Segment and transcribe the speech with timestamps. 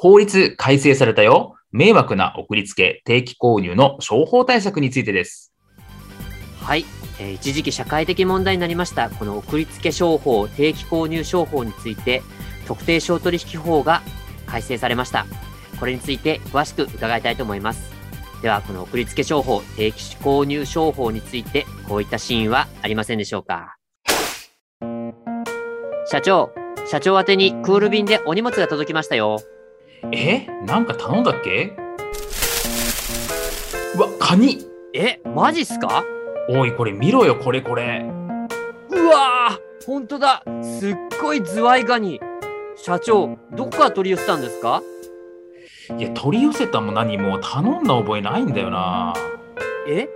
[0.00, 1.56] 法律改正されたよ。
[1.72, 5.52] 迷惑な送りつけ定期購入の商法対策についてです。
[6.60, 6.84] はい、
[7.18, 9.10] えー一時期社会的問題になりました。
[9.10, 12.22] この送りつけ商法定期購入商法について
[12.68, 14.02] 特定商取引法が
[14.46, 15.26] 改正されました。
[15.80, 17.90] これについて詳しく伺いたいと思います。
[18.40, 23.76] ではこの送りつけ商法定期購入商法についてこういったシーンはありませんでしょうか。
[26.06, 26.50] 社長
[26.86, 29.38] 社長宛にクール便でお荷物が届きましたよ。
[30.12, 30.46] え？
[30.64, 31.76] なんか頼んだっけ？
[33.96, 34.66] うわカニ。
[34.94, 36.04] えマジっすか？
[36.50, 38.04] おいこれ見ろよこれこれ。
[38.90, 40.42] うわー本当だ。
[40.62, 42.20] すっごいズワイガニ。
[42.76, 44.82] 社長どこから取り寄せたんですか？
[45.98, 49.14] いや取り寄せたも何も頼んだ覚えないんだよな。
[49.88, 50.08] え？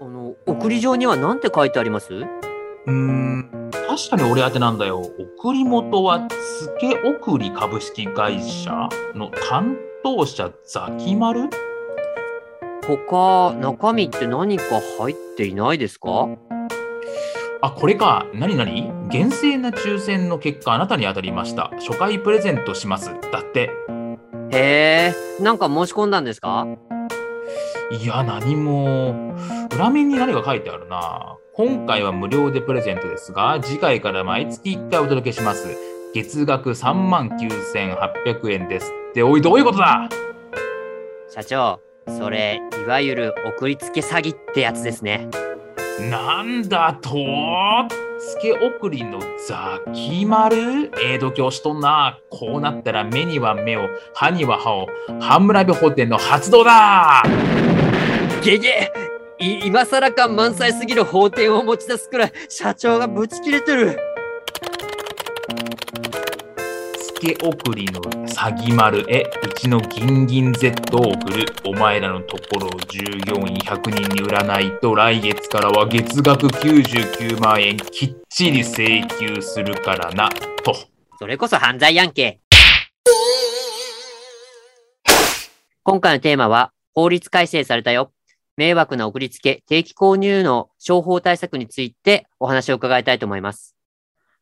[0.00, 2.14] あの送り状には何て書いてあります？
[2.14, 3.63] うーん
[3.96, 4.98] 確かに俺宛てなんだよ。
[5.38, 11.48] 送り元はつけ送り株式会社の担当者ザキマル？
[12.82, 14.64] 他中身って何か
[14.98, 16.26] 入っていないですか？
[17.62, 18.26] あこれか。
[18.34, 18.92] 何何？
[19.10, 21.70] 厳正な抽選の結果あなたに当たりました。
[21.74, 23.12] 初回プレゼントします。
[23.30, 23.70] だって。
[24.50, 25.14] へえ。
[25.40, 26.66] なんか申し込んだんですか？
[27.92, 29.36] いや何も
[29.74, 31.36] 裏面に何か書いてあるな。
[31.52, 35.76] 今回は無料でプレゼントですが次回から毎月1回お届けします。
[36.14, 38.92] 月額3万9800円です。
[39.10, 40.08] っておいどういうことだ？
[41.28, 45.28] 社長それいわゆる送りつけ詐欺ってやつですね。
[46.08, 47.10] なんだと？
[48.20, 49.18] つけ送りの
[49.48, 50.92] ザキマル？
[51.02, 52.20] ええ度胸しとんな。
[52.30, 54.86] こうなったら目には目を歯には歯を。
[55.20, 57.24] ハンムラビ法典の発動だ！
[58.44, 58.68] ゲゲ！
[58.68, 59.13] い
[59.46, 63.98] 今更感満載すぎる法典を持ち出すくらい社長がブチ切れてる。
[66.96, 71.44] つけ送りの詐欺丸へうちのギンギン Z を送る。
[71.66, 80.30] お前らのところを従業員100人に売らないと来月からは月額99万円きっちり請求するからな
[80.64, 80.74] と。
[81.18, 82.40] それこそ犯罪やんけ。
[85.82, 88.10] 今回のテーマは法律改正されたよ
[88.56, 93.74] 迷惑な送りつけ定期購入の商法対策についてお話を伺いたいと思います。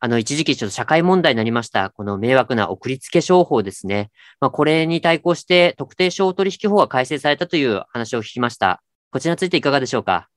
[0.05, 4.11] あの、一時期ちょっと社会問題になりました、この迷惑な送りつけ商法ですね。
[4.41, 8.83] まあ、これに対抗して特定商取引法が改正されたという話を聞きました。
[9.13, 10.29] こちらについていかがでしょうか？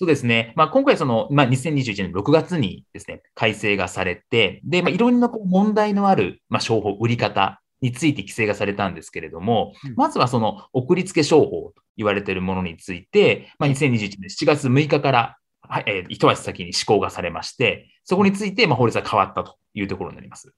[0.00, 0.54] そうですね。
[0.56, 20.52] まあ、今回その、まあ、2021年6月にですね、改正がされて、で、まあ、いろんなこう問題のある、まあ、商法、売り方について規制がされたんですけれども、うんまずはその送り付け商法と言われているものについて、まあ、2021年7月6日から、はいえー一足先に施行がされまして、そこについて、まあ、法律が変わったというところになります。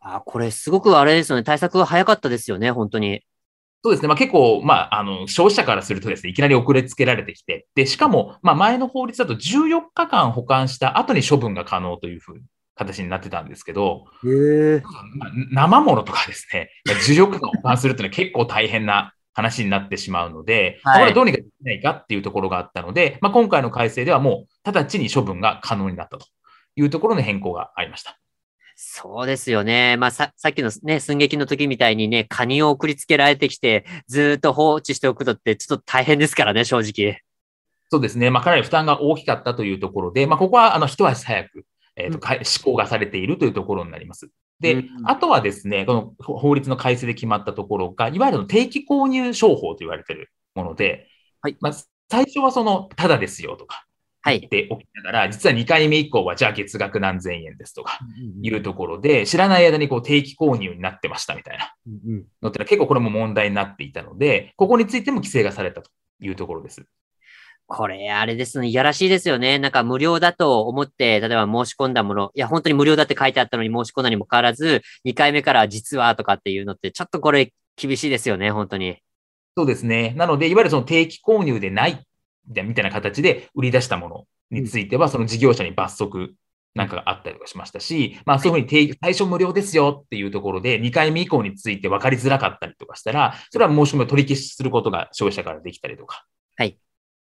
[0.00, 1.42] あ、これすごくあれですよね。
[1.42, 3.22] 対策が早かったですよね、本当に。
[3.82, 4.08] そうですね。
[4.08, 12.44] まあ、結構、まあ、あの、消費者からするとですね、いきなり遅れつけられてきて、で、しかも、まあ、前の法律だと14日間保管した後に処分が可能というふうに
[12.76, 14.82] 形になってたんですけど、へえ。
[15.16, 26.26] まあ生ものとかですね、まあ14日間保管するっていうのは結構大変な話になってしまうので、 はいこれはどうにかできないかっていうところがあったので、まあ、今回の改正ではもう直ちに処分が可能になったと
[26.76, 28.18] いうところの変更がありました。
[28.78, 29.96] そうですよね。
[29.96, 37.22] まあ、さ、さっきのね、寸劇の時みたいにね、カニを送りつけられてきて、ずーっと放置しておくのってちょっと大変ですからね、正直。
[37.90, 41.64] そうですね、まあ、かなり負担が大きかったというところで、まあ、ここはあの一足早く、
[41.96, 44.28] えーと施行がされているというところになります。
[44.60, 44.88] で、うん。
[45.04, 51.08] あとはですね、この法律の改正で決まったところが、いわゆる定期購入商法と言われているもので、
[51.42, 51.56] はい。
[51.60, 51.72] まあ、
[52.10, 53.86] 最初はその、ただですよとか、
[54.22, 54.40] はい。
[54.40, 58.00] 言っておきながら、実は2回目以降は、じゃあ月額何千円ですとか
[58.42, 61.74] いうところで、知らない間にこう定期購入になってましたみたいな
[62.42, 66.86] のってのは結構これも問題になっていたので、ここについても規制がされたというところです。
[67.68, 69.58] これ、あれですね、いやらしいですよね。
[69.58, 78.98] なんか無料だと思って、例えば申し込んだもの、いや、本当に無料だって書いてあったのに申し込んだにもかかわらず、2回目から実はとかっていうのって、ちょっとこれ厳しいですよね、本当に。
[79.56, 80.14] そうですね。
[80.16, 82.06] なので、いわゆるその定期購入でない
[82.46, 86.34] みたいな形で売り出したものについては、その事業者に罰則
[86.74, 96.26] なんかがあったりとかしましたし、まあそういうふうに最初無料ですよっていうところで、2回目以降について分かりづらかったりとかしたら、それは申し込みを取り消しすることが消費者からできたりとか。
[96.56, 96.78] はい。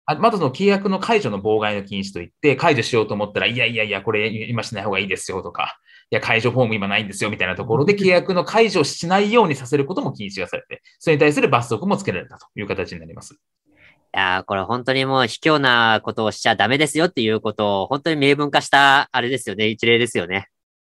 [0.04, 5.78] あまずその契約の解除の妨害の禁止といって、解除しようと思ったら、いやいやいや、これ今しない方がいいですよとか、
[6.10, 13.34] いや、解除フォーム今ないんですよみたいなところで、契約の解除しないようにさせることも禁止がされて、それに対する罰則もつけられたという形になります。
[14.14, 20.48] いやこれ本当にもう卑怯なことをしちゃダメですよっていうことを本当に明文化したあれですよね、一例ですよね。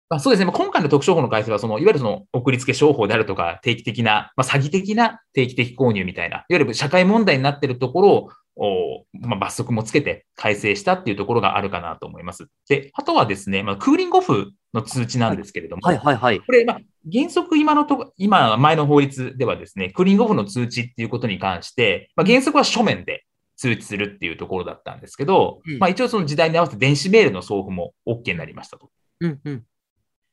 [0.09, 0.51] まあ、そうですね。
[0.51, 12.47] 今回の特商法の改正は、その、いわゆるその、送り付け商法であるとか、定期的な、まあ、詐欺的な定期的購入みたいな、いわゆる社会問題になっているところを、おまあ、罰則もつけて改正したっていうところがあるかなと思います。
[12.69, 16.79] で、あとはですね、まあ、クーリングオフの通知なんですけれども、はいはいはい、これ、まあ、
[17.11, 23.25] 原則今のと、今、前の法律ではですね、クーリングオフの通知っていうことに関して、まあ、原則は書面で
[23.57, 28.89] 通知するっていうところだったんですけど、うん、まあ、一応その時代に合わせて電子メールの送付も OK になりましたと。
[29.21, 29.63] うんうん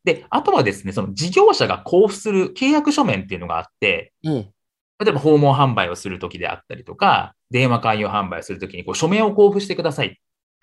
[0.04, 4.50] で、あとはですね、その事業者が交付する契約書面っていうのがあって、うん、
[4.98, 10.18] 例えば訪問販売をするときであったりとか、電話勧誘販売をするときにこう書面を交付してください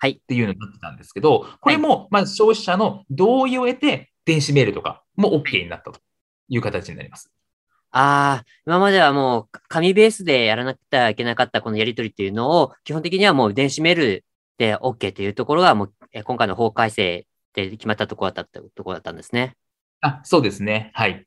[0.06, 6.00] っていうのになってたんですけど、これもまず消費者の同意を得て、電子メールとかも OK になったと
[6.48, 7.30] いう形になります。
[7.92, 14.24] ああ、今まではもう紙ベースでやらなくてはいけなかったこのやり取りっていうのを、基本的にはもう電子メール
[14.58, 15.92] で OK というところが、もう
[16.22, 19.56] 今回の法改正で決まったところだったところだったんですね。
[20.00, 20.92] あ、そうですね。
[20.94, 21.26] はい。